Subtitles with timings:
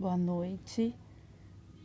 [0.00, 0.96] Boa noite.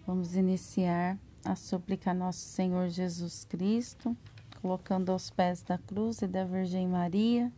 [0.07, 4.15] Vamos iniciar a súplica a nosso Senhor Jesus Cristo,
[4.61, 7.51] colocando aos pés da cruz e da Virgem Maria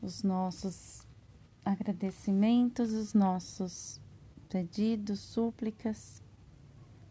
[0.00, 1.04] os nossos
[1.64, 4.00] agradecimentos, os nossos
[4.48, 6.22] pedidos, súplicas.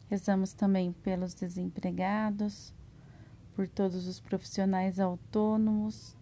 [0.09, 2.73] Rezamos também pelos desempregados,
[3.57, 6.15] por todos os profissionais autônomos,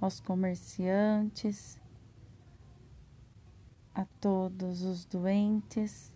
[0.00, 1.78] aos comerciantes,
[3.96, 6.12] a todos os doentes,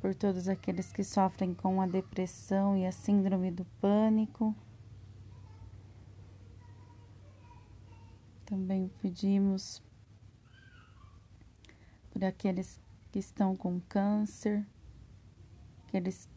[0.00, 4.52] por todos aqueles que sofrem com a depressão e a síndrome do pânico.
[8.44, 9.80] Também pedimos
[12.10, 12.80] por aqueles
[13.12, 14.66] que estão com câncer,
[15.86, 16.28] aqueles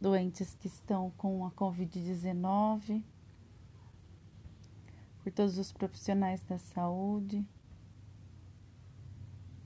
[0.00, 3.04] doentes que estão com a Covid-19
[5.22, 7.46] por todos os profissionais da saúde,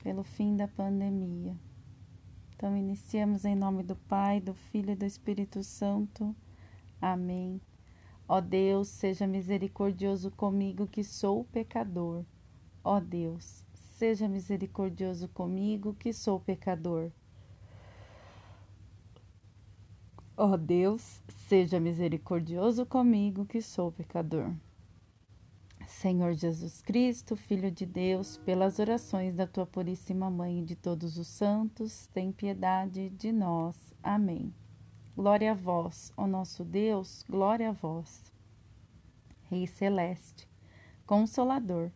[0.03, 1.55] pelo fim da pandemia.
[2.55, 6.35] Então, iniciamos em nome do Pai, do Filho e do Espírito Santo.
[7.01, 7.59] Amém.
[8.27, 12.23] Ó Deus, seja misericordioso comigo, que sou pecador.
[12.83, 17.11] Ó Deus, seja misericordioso comigo, que sou pecador.
[20.35, 24.51] Ó Deus, seja misericordioso comigo, que sou pecador.
[25.97, 31.17] Senhor Jesus Cristo, Filho de Deus, pelas orações da tua Puríssima Mãe e de todos
[31.17, 33.95] os santos, tem piedade de nós.
[34.03, 34.53] Amém.
[35.15, 38.31] Glória a vós, ó nosso Deus, glória a vós.
[39.49, 40.47] Rei Celeste,
[41.03, 41.89] Consolador,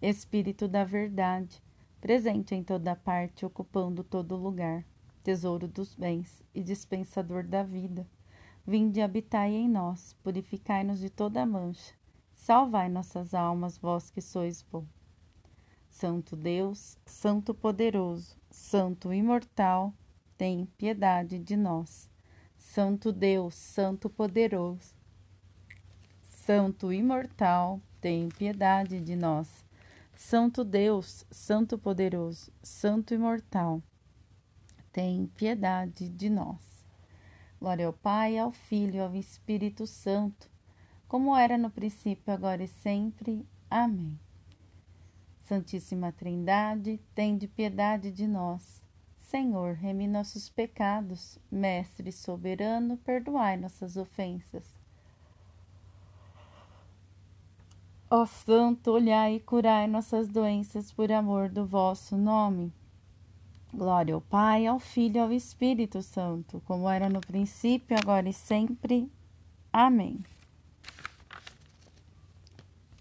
[0.00, 1.62] Espírito da Verdade,
[2.00, 4.82] presente em toda parte, ocupando todo lugar,
[5.22, 8.08] Tesouro dos bens e dispensador da vida,
[8.66, 11.92] vinde habitai em nós, purificai-nos de toda mancha
[12.42, 14.84] Salvai nossas almas, vós que sois bom.
[15.88, 19.94] Santo Deus, Santo poderoso, Santo imortal,
[20.36, 22.10] tem piedade de nós.
[22.58, 24.92] Santo Deus, Santo poderoso,
[26.20, 29.64] Santo imortal, tem piedade de nós.
[30.16, 33.80] Santo Deus, Santo poderoso, Santo imortal,
[34.92, 36.84] tem piedade de nós.
[37.60, 40.51] Glória ao Pai, ao Filho ao Espírito Santo
[41.12, 43.46] como era no princípio, agora e sempre.
[43.70, 44.18] Amém.
[45.44, 48.82] Santíssima Trindade, tende piedade de nós.
[49.20, 51.38] Senhor, remi nossos pecados.
[51.50, 54.64] Mestre soberano, perdoai nossas ofensas.
[58.10, 62.72] Ó Santo, olhai e curai nossas doenças por amor do vosso nome.
[63.70, 68.32] Glória ao Pai, ao Filho e ao Espírito Santo, como era no princípio, agora e
[68.32, 69.12] sempre.
[69.70, 70.24] Amém.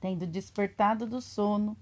[0.00, 1.76] Tendo despertado do sono,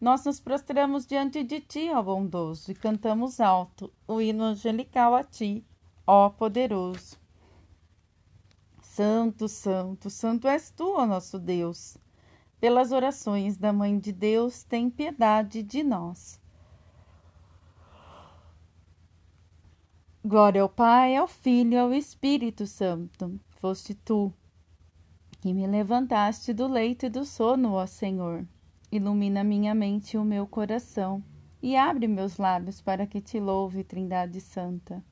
[0.00, 5.22] nós nos prostramos diante de ti, ó bondoso, e cantamos alto o hino angelical a
[5.22, 5.64] ti,
[6.06, 7.18] ó poderoso.
[8.82, 11.96] Santo, santo, santo és tu, ó nosso Deus.
[12.60, 16.40] Pelas orações da Mãe de Deus, tem piedade de nós.
[20.24, 23.38] Glória ao Pai, ao Filho e ao Espírito Santo.
[23.60, 24.32] Foste tu
[25.44, 28.46] que me levantaste do leito e do sono, ó Senhor.
[28.90, 31.22] Ilumina minha mente e o meu coração,
[31.62, 35.04] e abre meus lábios para que te louve, Trindade Santa.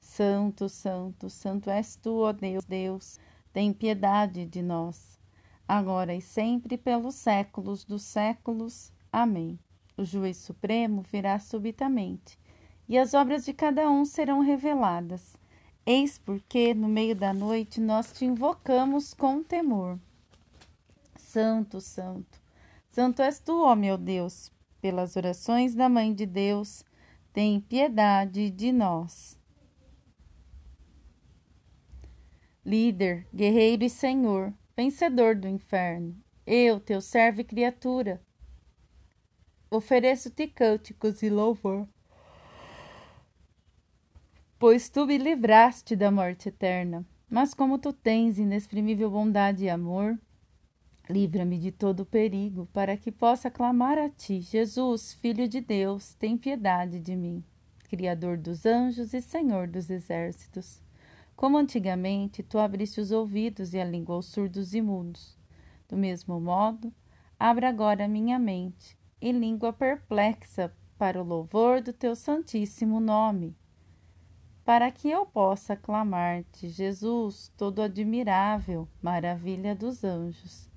[0.00, 3.20] Santo, Santo, Santo és tu, ó Deus, Deus,
[3.52, 5.20] tem piedade de nós,
[5.68, 8.90] agora e sempre pelos séculos dos séculos.
[9.12, 9.58] Amém.
[9.98, 12.38] O juiz supremo virá subitamente,
[12.88, 15.36] e as obras de cada um serão reveladas.
[15.86, 19.98] Eis porque, no meio da noite, nós te invocamos com temor.
[21.16, 22.40] Santo, Santo,
[22.88, 24.50] Santo és tu, ó meu Deus,
[24.80, 26.84] pelas orações da Mãe de Deus,
[27.34, 29.38] tem piedade de nós.
[32.64, 36.16] Líder, guerreiro e Senhor, vencedor do inferno,
[36.46, 38.22] eu, teu servo e criatura,
[39.70, 41.86] ofereço-te cânticos e louvor
[44.64, 47.04] pois tu me livraste da morte eterna.
[47.28, 50.18] Mas como tu tens inexprimível bondade e amor,
[51.06, 56.38] Livra-me de todo perigo, para que possa clamar a ti, Jesus, Filho de Deus, tem
[56.38, 57.44] piedade de mim.
[57.90, 60.80] Criador dos anjos e Senhor dos exércitos.
[61.36, 65.38] Como antigamente tu abriste os ouvidos e a língua aos surdos e mudos.
[65.86, 66.90] Do mesmo modo,
[67.38, 73.54] abra agora minha mente e língua perplexa para o louvor do teu santíssimo nome,
[74.64, 80.70] para que eu possa clamar-te, Jesus, todo admirável, maravilha dos anjos.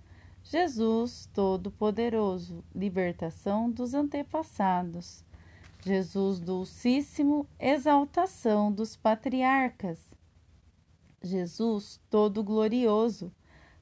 [0.43, 5.23] Jesus Todo-Poderoso, libertação dos antepassados.
[5.85, 9.99] Jesus Dulcíssimo, exaltação dos patriarcas.
[11.23, 13.31] Jesus Todo-Glorioso,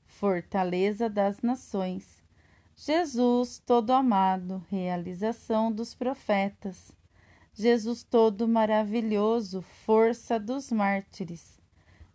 [0.06, 2.24] fortaleza das nações.
[2.76, 6.92] Jesus Todo-Amado, realização dos profetas.
[7.58, 11.58] Jesus Todo-Maravilhoso, força dos mártires.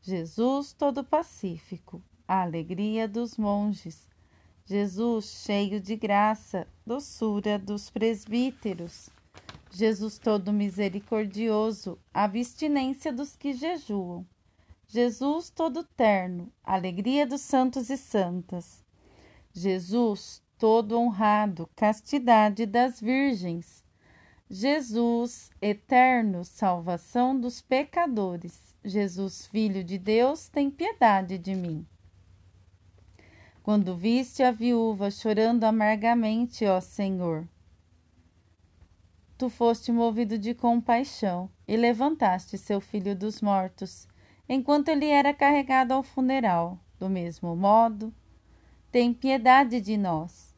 [0.03, 4.07] Jesus Todo-Pacífico, alegria dos monges.
[4.67, 9.09] Jesus, cheio de graça, doçura dos presbíteros.
[9.71, 14.27] Jesus todo misericordioso, abstinência dos que jejuam.
[14.87, 18.85] Jesus todo terno, alegria dos santos e santas.
[19.55, 23.80] Jesus todo honrado, castidade das virgens.
[24.53, 28.75] Jesus eterno, salvação dos pecadores.
[28.85, 31.87] Jesus, Filho de Deus, tem piedade de mim.
[33.63, 37.47] Quando viste a viúva chorando amargamente, ó Senhor,
[39.39, 44.09] tu foste movido de compaixão e levantaste seu filho dos mortos,
[44.49, 46.77] enquanto ele era carregado ao funeral.
[46.99, 48.13] Do mesmo modo,
[48.91, 50.50] tem piedade de nós.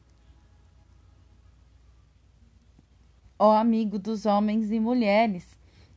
[3.45, 5.45] Ó amigo dos homens e mulheres,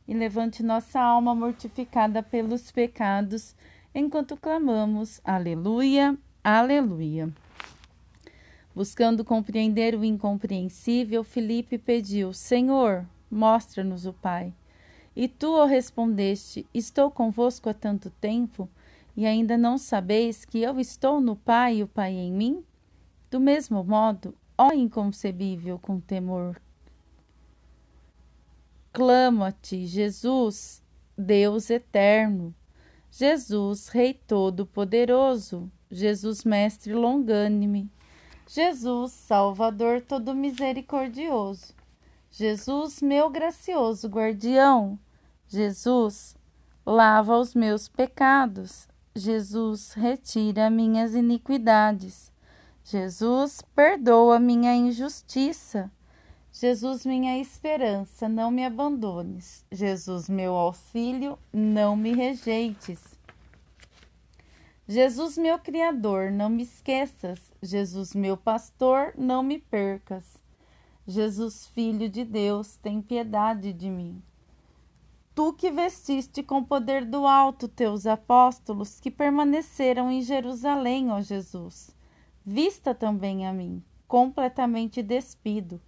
[0.05, 3.55] e levante nossa alma mortificada pelos pecados,
[3.95, 7.33] enquanto clamamos: Aleluia, Aleluia.
[8.75, 14.53] Buscando compreender o incompreensível, Filipe pediu: Senhor, mostra-nos o Pai.
[15.15, 18.67] E tu o respondeste: Estou convosco há tanto tempo,
[19.15, 22.61] e ainda não sabeis que eu estou no Pai e o Pai em mim?
[23.31, 26.59] Do mesmo modo, ó inconcebível com temor,
[28.97, 30.81] clamo a ti, Jesus,
[31.15, 32.51] Deus eterno,
[33.11, 37.91] Jesus, Rei Todo-Poderoso, Jesus Mestre longânime,
[38.49, 41.75] Jesus Salvador todo misericordioso,
[42.31, 44.97] Jesus meu gracioso guardião,
[45.47, 46.35] Jesus
[46.83, 52.31] lava os meus pecados, Jesus retira minhas iniquidades,
[52.83, 55.91] Jesus perdoa minha injustiça,
[56.59, 62.99] Jesus minha esperança, não me abandones, Jesus meu auxílio, não me rejeites.
[64.87, 67.39] Jesus, meu Criador, não me esqueças.
[67.61, 70.35] Jesus, meu pastor, não me percas.
[71.05, 74.19] Jesus, Filho de Deus, tem piedade de mim.
[75.35, 81.95] Tu que vestiste com poder do alto teus apóstolos que permaneceram em Jerusalém, ó Jesus,
[82.43, 85.79] vista também a mim, completamente despido.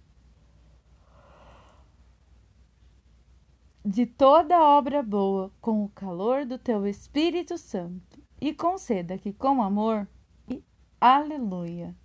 [3.82, 9.62] De toda obra boa, com o calor do teu Espírito Santo e conceda que com
[9.62, 10.06] amor
[10.46, 10.62] e
[11.00, 11.96] aleluia,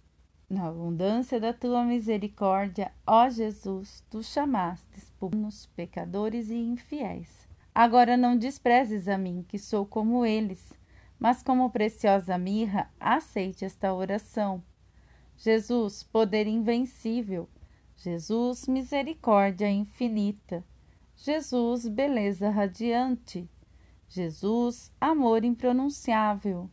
[0.50, 7.46] na abundância da tua misericórdia, ó Jesus, tu chamastes por nos pecadores e infiéis.
[7.74, 10.72] Agora não desprezes a mim, que sou como eles,
[11.20, 14.64] mas como preciosa mirra, aceite esta oração.
[15.36, 17.50] Jesus, poder invencível,
[17.98, 20.64] Jesus, misericórdia infinita,
[21.18, 23.50] Jesus, beleza radiante,
[24.08, 26.70] Jesus, amor impronunciável.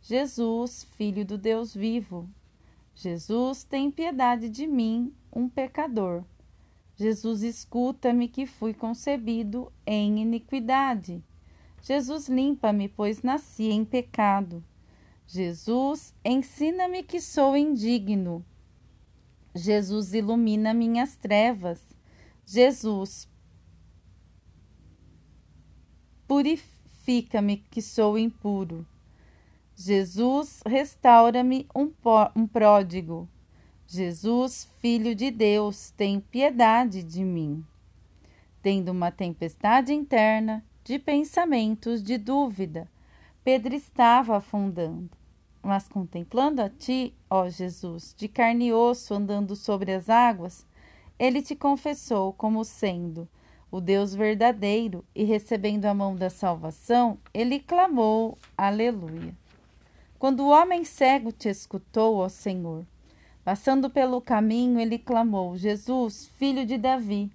[0.00, 2.28] Jesus, Filho do Deus vivo.
[2.94, 6.24] Jesus, tem piedade de mim, um pecador.
[6.96, 11.22] Jesus, escuta-me que fui concebido em iniquidade.
[11.82, 14.64] Jesus, limpa-me, pois nasci em pecado.
[15.26, 18.44] Jesus, ensina-me que sou indigno.
[19.54, 21.80] Jesus, ilumina minhas trevas.
[22.44, 23.28] Jesus,
[26.26, 28.86] purifica-me que sou impuro.
[29.76, 31.90] Jesus, restaura-me um,
[32.36, 33.28] um pródigo.
[33.86, 37.64] Jesus, Filho de Deus, tem piedade de mim.
[38.62, 42.88] Tendo uma tempestade interna de pensamentos de dúvida,
[43.42, 45.10] Pedro estava afundando.
[45.62, 50.66] Mas contemplando a ti, ó Jesus, de carne e osso andando sobre as águas,
[51.18, 53.28] ele te confessou como sendo
[53.74, 59.34] o Deus verdadeiro, e recebendo a mão da salvação, ele clamou: Aleluia.
[60.16, 62.86] Quando o homem cego te escutou, ó Senhor,
[63.44, 67.32] passando pelo caminho, ele clamou: Jesus, filho de Davi,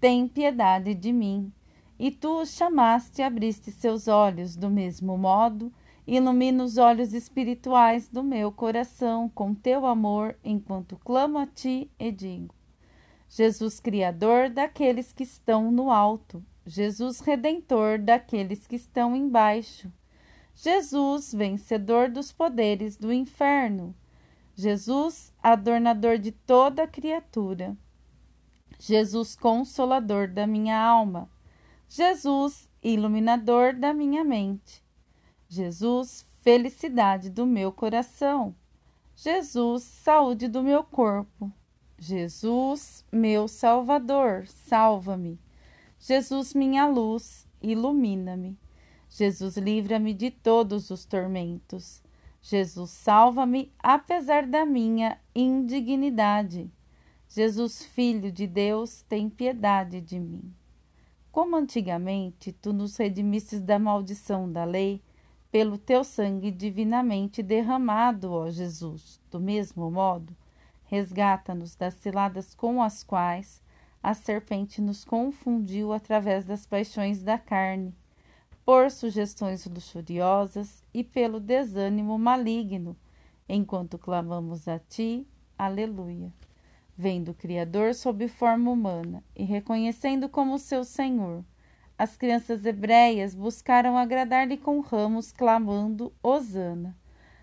[0.00, 1.52] tem piedade de mim.
[1.98, 5.70] E tu o chamaste e abriste seus olhos, do mesmo modo,
[6.06, 12.10] ilumina os olhos espirituais do meu coração com teu amor, enquanto clamo a ti e
[12.10, 12.53] digo:
[13.36, 19.90] Jesus, Criador daqueles que estão no alto, Jesus, Redentor daqueles que estão embaixo.
[20.54, 23.92] Jesus, vencedor dos poderes do inferno.
[24.54, 27.76] Jesus, adornador de toda criatura.
[28.78, 31.28] Jesus, consolador da minha alma.
[31.88, 34.80] Jesus, iluminador da minha mente.
[35.48, 38.54] Jesus, felicidade do meu coração.
[39.16, 41.52] Jesus, saúde do meu corpo.
[42.06, 45.40] Jesus, meu Salvador, salva-me.
[45.98, 48.58] Jesus, minha luz, ilumina-me.
[49.08, 52.02] Jesus, livra-me de todos os tormentos.
[52.42, 56.70] Jesus, salva-me apesar da minha indignidade.
[57.26, 60.52] Jesus, Filho de Deus, tem piedade de mim.
[61.32, 65.02] Como antigamente tu nos redimistes da maldição da lei,
[65.50, 70.36] pelo teu sangue divinamente derramado, ó Jesus, do mesmo modo,
[70.94, 73.60] resgata-nos das ciladas com as quais
[74.00, 77.92] a serpente nos confundiu através das paixões da carne
[78.64, 82.96] por sugestões luxuriosas e pelo desânimo maligno,
[83.48, 85.26] enquanto clamamos a Ti,
[85.58, 86.32] Aleluia.
[86.96, 91.44] Vendo o Criador sob forma humana e reconhecendo como seu Senhor,
[91.98, 96.96] as crianças hebreias buscaram agradar-lhe com ramos, clamando Hosana.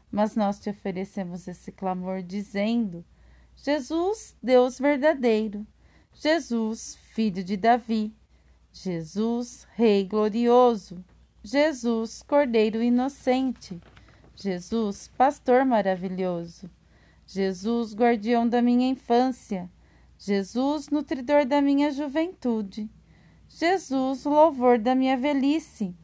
[0.09, 3.05] Mas nós te oferecemos esse clamor, dizendo:
[3.55, 5.65] Jesus, Deus verdadeiro,
[6.13, 8.13] Jesus, filho de Davi,
[8.73, 11.03] Jesus, Rei glorioso,
[11.43, 13.79] Jesus, Cordeiro inocente,
[14.35, 16.69] Jesus, Pastor maravilhoso,
[17.27, 19.69] Jesus, guardião da minha infância,
[20.17, 22.89] Jesus, nutridor da minha juventude,
[23.49, 25.95] Jesus, louvor da minha velhice,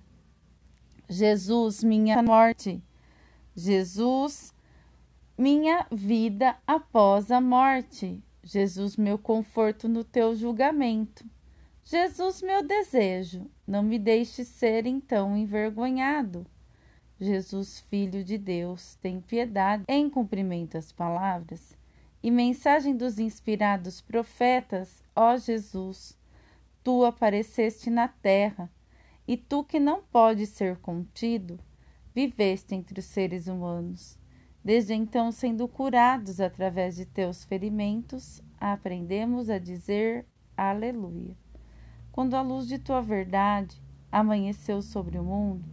[1.10, 2.84] Jesus, minha morte,
[3.56, 4.54] Jesus,
[5.38, 11.24] minha vida após a morte, Jesus, meu conforto no teu julgamento.
[11.84, 16.46] Jesus, meu desejo, não me deixe ser então envergonhado.
[17.20, 21.78] Jesus, Filho de Deus, tem piedade em cumprimento às palavras
[22.24, 26.18] e mensagem dos inspirados profetas, ó Jesus.
[26.84, 28.72] Tu apareceste na terra,
[29.28, 31.60] e tu que não pode ser contido,
[32.14, 34.18] viveste entre os seres humanos.
[34.68, 40.26] Desde então, sendo curados através de teus ferimentos, aprendemos a dizer
[40.58, 41.38] Aleluia.
[42.12, 43.82] Quando a luz de tua verdade
[44.12, 45.64] amanheceu sobre o mundo,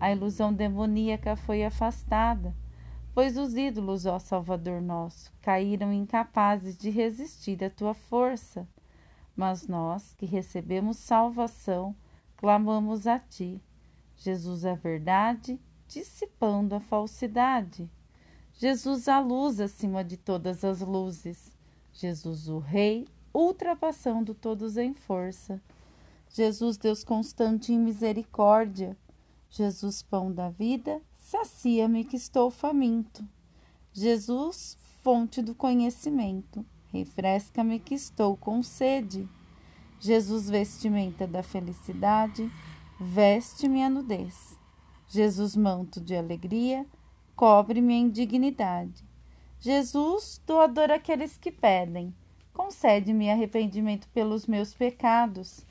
[0.00, 2.52] a ilusão demoníaca foi afastada,
[3.14, 8.66] pois os ídolos, ó Salvador nosso, caíram incapazes de resistir à tua força.
[9.36, 11.94] Mas nós, que recebemos salvação,
[12.36, 13.62] clamamos a ti,
[14.16, 17.88] Jesus a verdade, dissipando a falsidade.
[18.62, 21.50] Jesus a luz acima de todas as luzes.
[21.92, 25.60] Jesus o Rei, ultrapassando todos em força.
[26.28, 28.96] Jesus, Deus constante em misericórdia.
[29.50, 33.26] Jesus, pão da vida, sacia-me que estou faminto.
[33.92, 39.28] Jesus, fonte do conhecimento, refresca-me que estou com sede.
[39.98, 42.48] Jesus, vestimenta da felicidade,
[43.00, 44.56] veste-me a nudez.
[45.08, 46.86] Jesus, manto de alegria,
[47.36, 49.04] cobre-me a indignidade.
[49.60, 52.14] Jesus, doador àqueles que pedem,
[52.52, 55.64] concede-me arrependimento pelos meus pecados.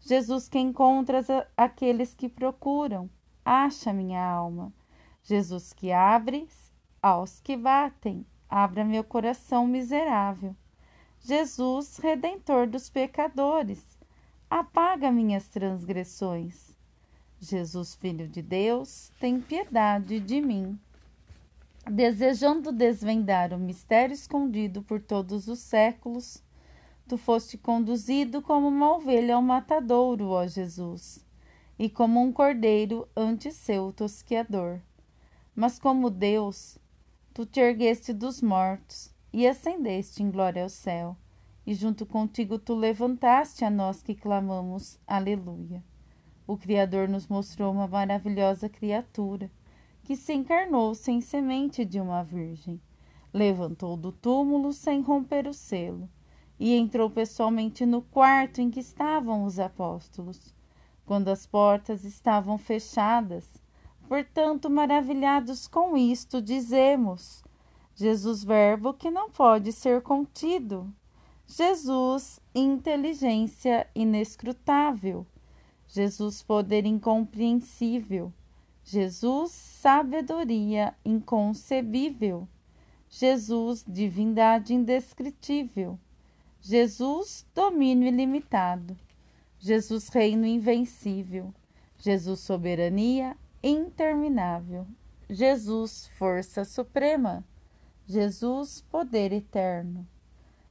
[0.00, 1.26] Jesus que encontras
[1.56, 3.08] aqueles que procuram,
[3.44, 4.72] acha minha alma.
[5.22, 10.56] Jesus que abres aos que batem, abra meu coração miserável.
[11.20, 13.98] Jesus, redentor dos pecadores,
[14.50, 16.76] apaga minhas transgressões.
[17.40, 20.78] Jesus, filho de Deus, tem piedade de mim.
[21.94, 26.42] Desejando desvendar o mistério escondido por todos os séculos,
[27.06, 31.22] Tu foste conduzido como uma ovelha ao matadouro, ó Jesus,
[31.78, 34.80] e como um cordeiro ante seu tosqueador.
[35.54, 36.78] Mas como Deus,
[37.34, 41.14] tu te ergueste dos mortos e ascendeste em glória ao céu,
[41.66, 45.84] e junto contigo tu levantaste a nós que clamamos Aleluia.
[46.46, 49.50] O Criador nos mostrou uma maravilhosa criatura
[50.02, 52.80] que se encarnou sem semente de uma virgem,
[53.32, 56.08] levantou do túmulo sem romper o selo
[56.58, 60.54] e entrou pessoalmente no quarto em que estavam os apóstolos,
[61.04, 63.62] quando as portas estavam fechadas,
[64.12, 67.42] Portanto, maravilhados com isto, dizemos:
[67.94, 70.92] Jesus, Verbo que não pode ser contido.
[71.46, 75.26] Jesus, inteligência inescrutável.
[75.88, 78.30] Jesus, poder incompreensível.
[78.84, 82.48] Jesus, sabedoria inconcebível.
[83.08, 85.98] Jesus, divindade indescritível.
[86.60, 88.96] Jesus, domínio ilimitado.
[89.58, 91.54] Jesus, reino invencível.
[91.98, 94.86] Jesus, soberania interminável.
[95.28, 97.44] Jesus, força suprema.
[98.06, 100.06] Jesus, poder eterno.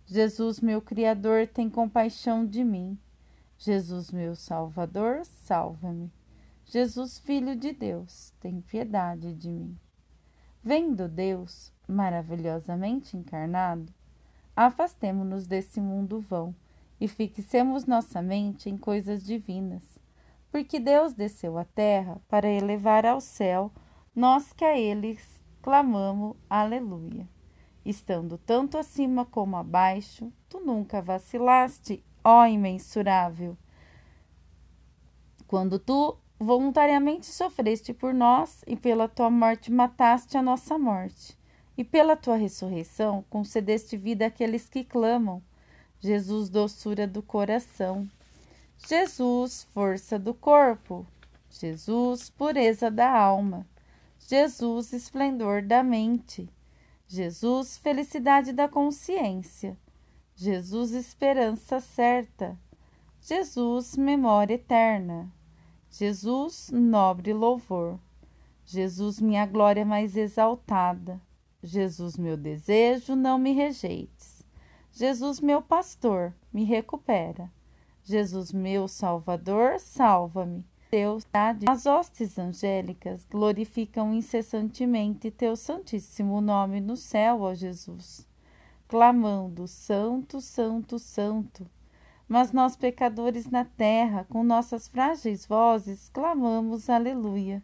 [0.05, 2.97] Jesus, meu Criador, tem compaixão de mim.
[3.57, 6.11] Jesus, meu Salvador, salva-me.
[6.73, 9.77] Jesus, Filho de Deus, tem piedade de mim.
[10.63, 13.93] Vendo Deus, maravilhosamente encarnado,
[14.55, 16.55] afastemo-nos desse mundo vão
[16.97, 19.83] e fixemos nossa mente em coisas divinas,
[20.49, 23.69] porque Deus desceu à terra para elevar ao céu
[24.15, 25.19] nós que a Ele
[25.61, 27.27] clamamos Aleluia.
[27.83, 33.57] Estando tanto acima como abaixo, tu nunca vacilaste, ó imensurável.
[35.45, 41.37] Quando tu voluntariamente sofreste por nós e pela tua morte mataste a nossa morte
[41.77, 45.41] e pela tua ressurreição concedeste vida àqueles que clamam.
[45.99, 48.09] Jesus, doçura do coração.
[48.87, 51.05] Jesus, força do corpo.
[51.47, 53.67] Jesus, pureza da alma.
[54.27, 56.49] Jesus, esplendor da mente.
[57.07, 59.77] Jesus, felicidade da consciência.
[60.35, 62.57] Jesus, esperança certa.
[63.21, 65.31] Jesus, memória eterna.
[65.91, 67.99] Jesus, nobre louvor.
[68.65, 71.21] Jesus, minha glória mais exaltada.
[71.61, 74.41] Jesus, meu desejo, não me rejeites.
[74.93, 77.51] Jesus, meu pastor, me recupera.
[78.03, 80.65] Jesus, meu salvador, salva-me.
[80.91, 81.25] Deus,
[81.69, 88.27] as hostes angélicas glorificam incessantemente teu santíssimo nome no céu, ó Jesus,
[88.87, 91.65] clamando: Santo, Santo, Santo.
[92.31, 97.61] Mas nós, pecadores na terra, com nossas frágeis vozes, clamamos Aleluia.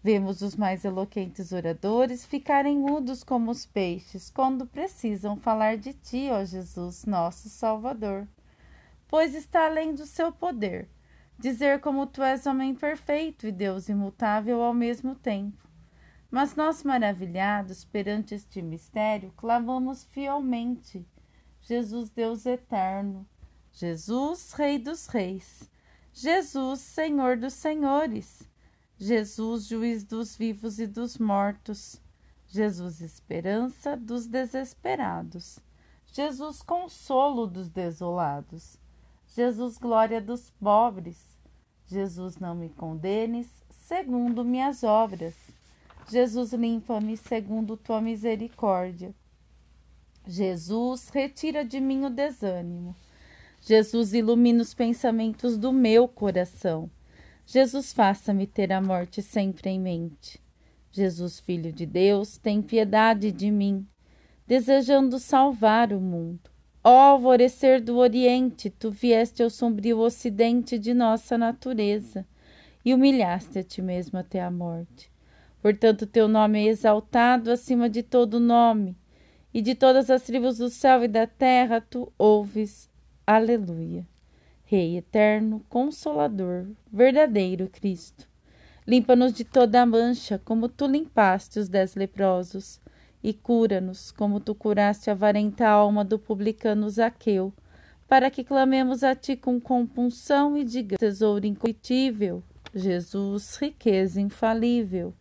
[0.00, 6.28] Vemos os mais eloquentes oradores ficarem mudos como os peixes quando precisam falar de ti,
[6.30, 8.28] ó Jesus, nosso Salvador,
[9.08, 10.88] pois está além do seu poder
[11.36, 15.68] dizer como tu és homem perfeito e Deus imutável ao mesmo tempo.
[16.30, 21.04] Mas nós, maravilhados perante este mistério, clamamos fielmente:
[21.60, 23.26] Jesus, Deus eterno,
[23.72, 25.70] Jesus, Rei dos Reis,
[26.12, 28.50] Jesus, Senhor dos Senhores.
[29.02, 31.98] Jesus, juiz dos vivos e dos mortos,
[32.46, 35.58] Jesus, esperança dos desesperados,
[36.12, 38.76] Jesus, consolo dos desolados,
[39.26, 41.16] Jesus, glória dos pobres,
[41.86, 45.34] Jesus, não me condenes segundo minhas obras,
[46.10, 49.14] Jesus, limpa-me segundo tua misericórdia,
[50.26, 52.94] Jesus, retira de mim o desânimo,
[53.60, 56.90] Jesus, ilumina os pensamentos do meu coração.
[57.46, 60.40] Jesus, faça-me ter a morte sempre em mente.
[60.90, 63.86] Jesus, Filho de Deus, tem piedade de mim,
[64.46, 66.50] desejando salvar o mundo.
[66.82, 72.26] Ó alvorecer do Oriente, tu vieste ao sombrio ocidente de nossa natureza
[72.84, 75.12] e humilhaste a ti mesmo até a morte.
[75.60, 78.96] Portanto, teu nome é exaltado acima de todo nome,
[79.52, 82.89] e de todas as tribos do céu e da terra tu ouves.
[83.32, 84.04] Aleluia.
[84.64, 88.28] Rei eterno, consolador, verdadeiro Cristo.
[88.84, 92.80] Limpa-nos de toda a mancha, como tu limpaste os dez leprosos,
[93.22, 97.54] e cura-nos, como tu curaste a varenta alma do publicano Zaqueu,
[98.08, 102.42] para que clamemos a ti com compunção e diga tesouro incoitível,
[102.74, 105.14] Jesus, riqueza infalível,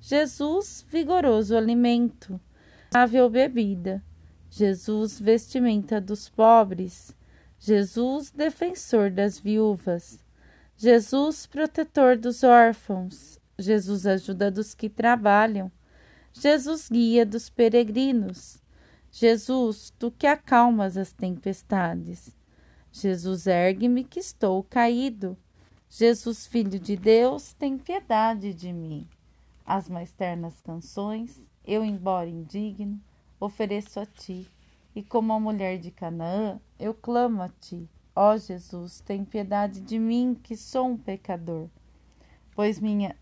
[0.00, 2.40] Jesus, vigoroso alimento,
[2.92, 4.02] ável bebida,
[4.50, 7.14] Jesus, vestimenta dos pobres,
[7.64, 10.18] Jesus, defensor das viúvas,
[10.76, 15.70] Jesus, protetor dos órfãos, Jesus, ajuda dos que trabalham,
[16.32, 18.60] Jesus, guia dos peregrinos,
[19.12, 22.36] Jesus, tu que acalmas as tempestades,
[22.90, 25.38] Jesus, ergue-me que estou caído,
[25.88, 29.06] Jesus, Filho de Deus, tem piedade de mim.
[29.64, 33.00] As mais ternas canções, eu, embora indigno,
[33.38, 34.50] ofereço a ti
[34.94, 39.98] e como a mulher de Canaã, eu clamo a ti, ó Jesus, tem piedade de
[39.98, 41.68] mim, que sou um pecador.
[42.54, 43.16] Pois minha,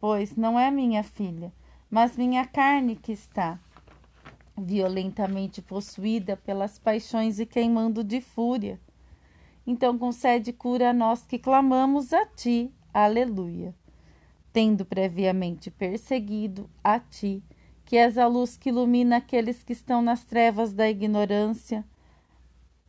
[0.00, 1.52] pois não é minha filha,
[1.90, 3.58] mas minha carne que está
[4.56, 8.80] violentamente possuída pelas paixões e queimando de fúria.
[9.66, 12.72] Então concede cura a nós que clamamos a ti.
[12.92, 13.74] Aleluia.
[14.52, 17.42] tendo previamente perseguido a ti,
[17.92, 21.84] que és a luz que ilumina aqueles que estão nas trevas da ignorância.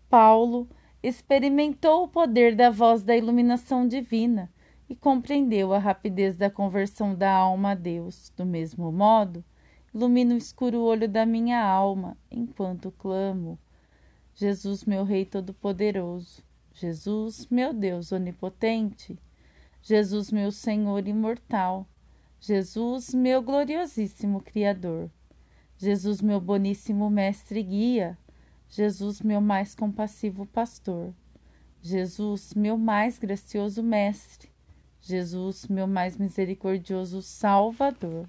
[0.09, 0.65] Paulo
[1.03, 4.49] experimentou o poder da voz da iluminação divina
[4.87, 8.31] e compreendeu a rapidez da conversão da alma a Deus.
[8.37, 9.43] Do mesmo modo,
[9.93, 13.59] ilumina o escuro olho da minha alma enquanto clamo.
[14.33, 16.41] Jesus, meu Rei Todo-Poderoso,
[16.73, 19.19] Jesus, meu Deus Onipotente,
[19.81, 21.85] Jesus, meu Senhor imortal,
[22.45, 25.09] Jesus, meu gloriosíssimo Criador,
[25.77, 28.17] Jesus, meu boníssimo Mestre e Guia,
[28.67, 31.13] Jesus, meu mais compassivo Pastor,
[31.81, 34.51] Jesus, meu mais gracioso Mestre,
[34.99, 38.27] Jesus, meu mais misericordioso Salvador.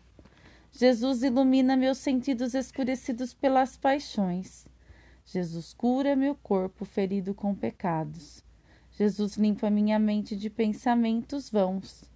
[0.71, 4.65] Jesus ilumina meus sentidos escurecidos pelas paixões.
[5.27, 8.45] Jesus cura meu corpo ferido com pecados.
[8.93, 12.14] Jesus limpa minha mente de pensamentos vãos.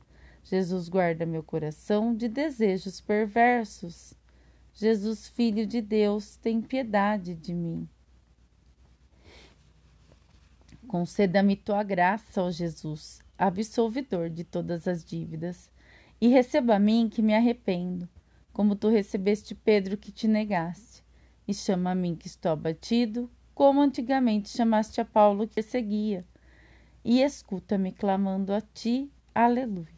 [0.49, 4.15] Jesus guarda meu coração de desejos perversos.
[4.73, 7.89] Jesus, Filho de Deus, tem piedade de mim.
[10.87, 15.71] Conceda-me tua graça, ó Jesus, absolvidor de todas as dívidas,
[16.19, 18.09] e receba a mim que me arrependo,
[18.53, 21.05] como tu recebeste Pedro que te negaste,
[21.47, 26.25] e chama a mim que estou abatido, como antigamente chamaste a Paulo que perseguia
[27.05, 29.98] e escuta-me clamando a ti, aleluia.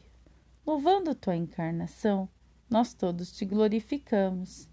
[0.66, 2.28] Louvando tua encarnação,
[2.68, 4.68] nós todos te glorificamos,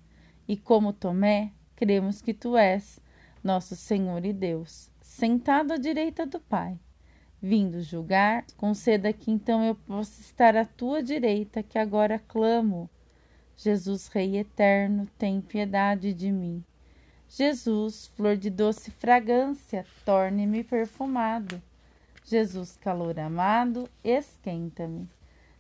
[0.48, 3.00] e como Tomé, cremos que tu és
[3.44, 6.78] nosso Senhor e Deus, sentado à direita do Pai.
[7.42, 12.90] Vindo julgar, conceda que então eu possa estar à tua direita, que agora clamo.
[13.56, 16.64] Jesus, Rei eterno, tem piedade de mim.
[17.30, 21.62] Jesus, flor de doce fragrância, torne-me perfumado.
[22.24, 25.08] Jesus, calor amado, esquenta-me.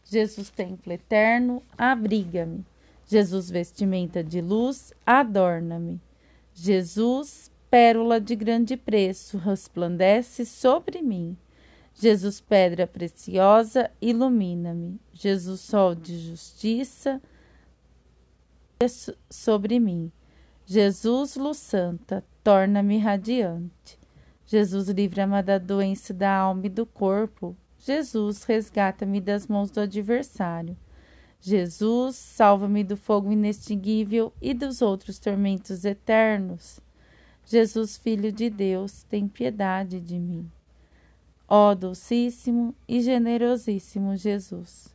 [0.09, 2.65] Jesus, templo eterno, abriga-me.
[3.05, 5.99] Jesus, vestimenta de luz, adorna-me.
[6.53, 11.37] Jesus, pérola de grande preço, resplandece sobre mim.
[11.93, 14.99] Jesus, pedra preciosa, ilumina-me.
[15.13, 17.21] Jesus, sol de justiça,
[19.29, 20.11] sobre mim.
[20.65, 23.99] Jesus, luz santa, torna-me radiante.
[24.45, 27.57] Jesus, livra-me da doença da alma e do corpo.
[27.79, 30.77] Jesus, resgata-me das mãos do adversário.
[31.39, 36.79] Jesus, salva-me do fogo inextinguível e dos outros tormentos eternos.
[37.45, 40.51] Jesus, Filho de Deus, tem piedade de mim.
[41.47, 44.93] Ó docíssimo e generosíssimo Jesus,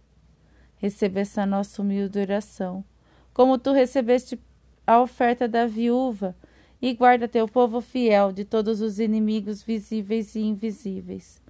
[0.77, 2.85] receba essa nossa humilde oração,
[3.33, 4.39] como tu recebeste
[4.87, 6.37] a oferta da viúva
[6.83, 11.42] e guarda teu povo fiel de todos os inimigos visíveis e invisíveis,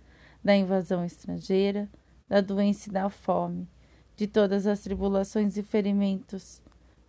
[0.43, 1.89] da invasão estrangeira,
[2.29, 3.69] da doença e da fome,
[4.17, 6.61] de todas as tribulações e ferimentos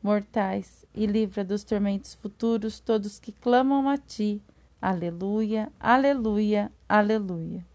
[0.02, 4.41] mortais, e livra dos tormentos futuros todos que clamam a ti.
[4.82, 7.65] Aleluia, aleluia, aleluia.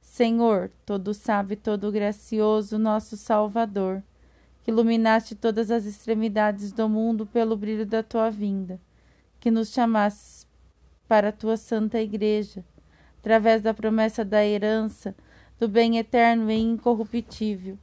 [0.00, 4.02] Senhor, todo sábio e todo gracioso, nosso Salvador,
[4.64, 8.80] que iluminaste todas as extremidades do mundo pelo brilho da tua vinda
[9.46, 10.44] que nos chamasses
[11.06, 12.64] para a tua santa igreja,
[13.26, 15.12] através da promessa da herança,
[15.58, 17.76] do bem eterno e incorruptível.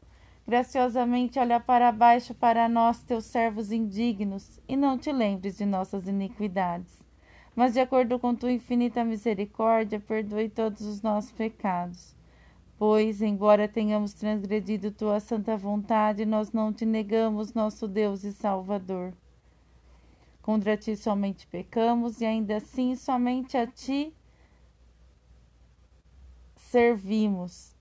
[0.48, 6.08] Graciosamente olha para baixo para nós, teus servos indignos, e não te lembres de nossas
[6.08, 7.04] iniquidades.
[7.54, 12.16] Mas, de acordo com tua infinita misericórdia, perdoe todos os nossos pecados.
[12.80, 19.12] Pois, embora tenhamos transgredido tua santa vontade, nós não te negamos, nosso Deus e Salvador.
[20.42, 24.14] Contra ti somente pecamos e ainda assim somente a ti
[26.74, 27.76] servimos.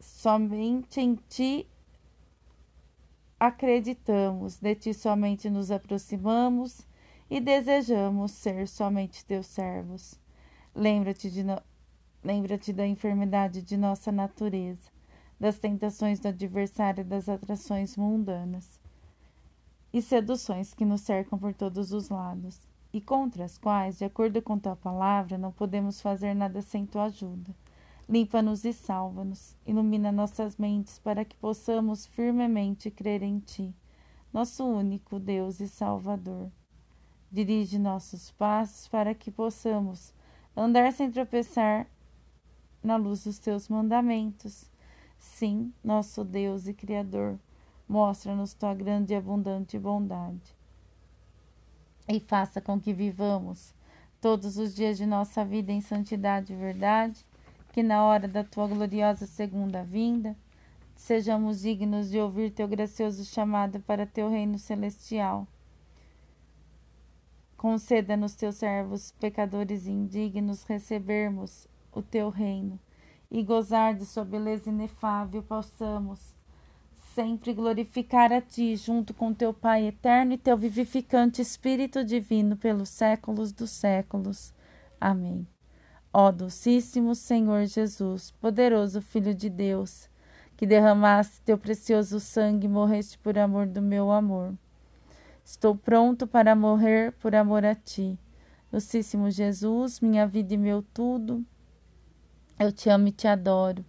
[0.00, 1.68] Somente em ti
[3.38, 6.88] acreditamos, de ti somente nos aproximamos
[7.28, 10.18] e desejamos ser somente teus servos.
[10.74, 11.60] Lembra-te de no...
[12.24, 14.90] lembra-te da enfermidade de nossa natureza,
[15.38, 18.80] das tentações do adversário e das atrações mundanas
[19.92, 22.58] e seduções que nos cercam por todos os lados,
[22.96, 27.04] e contra as quais, de acordo com tua palavra, não podemos fazer nada sem tua
[27.04, 27.54] ajuda.
[28.08, 33.74] Limpa-nos e salva-nos, ilumina nossas mentes para que possamos firmemente crer em ti,
[34.32, 36.50] nosso único Deus e Salvador.
[37.30, 40.14] Dirige nossos passos para que possamos
[40.56, 41.86] andar sem tropeçar
[42.82, 44.70] na luz dos teus mandamentos.
[45.18, 47.38] Sim, nosso Deus e Criador
[47.88, 50.55] Mostra-nos tua grande e abundante bondade.
[52.08, 53.74] E faça com que vivamos
[54.20, 57.24] todos os dias de nossa vida em santidade e verdade,
[57.72, 60.36] que na hora da tua gloriosa segunda vinda
[60.94, 65.46] sejamos dignos de ouvir teu gracioso chamado para teu reino celestial.
[67.56, 72.78] Conceda-nos, teus servos, pecadores indignos, recebermos o teu reino
[73.30, 76.35] e gozar de sua beleza inefável, possamos
[77.16, 82.90] sempre glorificar a ti, junto com teu Pai eterno e teu vivificante Espírito Divino, pelos
[82.90, 84.52] séculos dos séculos.
[85.00, 85.48] Amém.
[86.12, 90.10] Ó Docíssimo Senhor Jesus, poderoso Filho de Deus,
[90.58, 94.52] que derramaste teu precioso sangue e morreste por amor do meu amor.
[95.42, 98.18] Estou pronto para morrer por amor a ti.
[98.70, 101.42] Docíssimo Jesus, minha vida e meu tudo,
[102.60, 103.82] eu te amo e te adoro.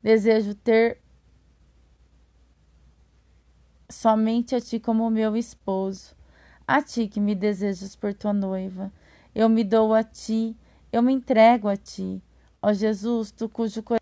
[0.00, 0.99] Desejo ter
[3.90, 6.14] somente a ti como meu esposo,
[6.66, 8.92] a ti que me desejas por tua noiva.
[9.34, 10.56] Eu me dou a ti,
[10.92, 12.22] eu me entrego a ti.
[12.62, 14.00] Ó Jesus, tu cujo coração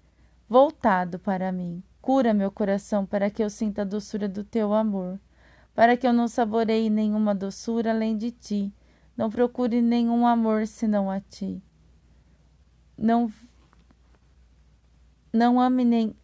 [0.49, 5.21] voltado para mim, cura meu coração para que eu sinta a doçura do teu amor,
[5.75, 8.73] para que eu não saboreie nenhuma doçura além de ti,
[9.17, 11.63] não procure nenhum amor senão a ti.
[12.97, 13.31] Não
[15.33, 16.17] não ame nem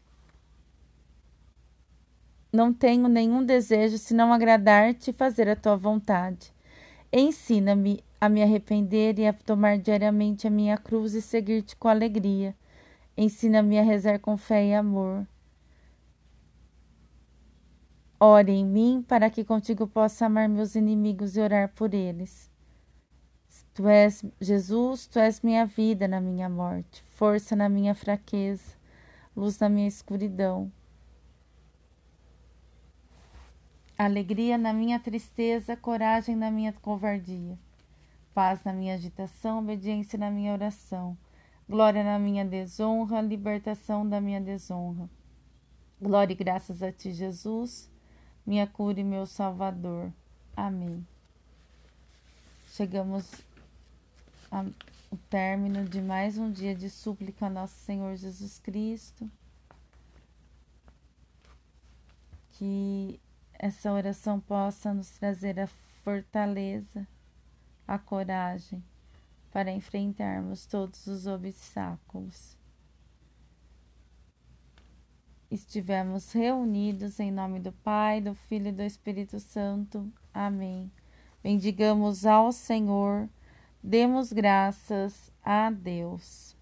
[2.54, 6.54] não tenho nenhum desejo senão agradar-te e fazer a tua vontade.
[7.12, 12.54] Ensina-me a me arrepender e a tomar diariamente a minha cruz e seguir-te com alegria.
[13.16, 15.26] Ensina-me a rezar com fé e amor.
[18.20, 22.48] Ore em mim para que contigo possa amar meus inimigos e orar por eles.
[23.74, 28.76] Tu és Jesus, tu és minha vida na minha morte, força na minha fraqueza,
[29.36, 30.70] luz na minha escuridão.
[33.96, 37.56] Alegria na minha tristeza, coragem na minha covardia,
[38.34, 41.16] paz na minha agitação, obediência na minha oração,
[41.68, 45.08] glória na minha desonra, libertação da minha desonra.
[46.02, 47.88] Glória e graças a ti, Jesus,
[48.44, 50.12] minha cura e meu Salvador.
[50.56, 51.06] Amém.
[52.66, 53.30] Chegamos
[54.50, 54.66] ao
[55.30, 59.30] término de mais um dia de súplica a nosso Senhor Jesus Cristo.
[62.50, 63.20] Que
[63.64, 67.08] essa oração possa nos trazer a fortaleza,
[67.88, 68.84] a coragem
[69.50, 72.58] para enfrentarmos todos os obstáculos.
[75.50, 80.12] Estivemos reunidos em nome do Pai, do Filho e do Espírito Santo.
[80.34, 80.92] Amém.
[81.42, 83.30] Bendigamos ao Senhor,
[83.82, 86.53] demos graças a Deus.